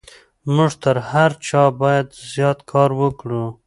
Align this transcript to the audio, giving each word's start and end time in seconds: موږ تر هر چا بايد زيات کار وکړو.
موږ 0.55 0.71
تر 0.83 0.97
هر 1.11 1.31
چا 1.47 1.63
بايد 1.81 2.07
زيات 2.31 2.59
کار 2.71 2.89
وکړو. 3.01 3.45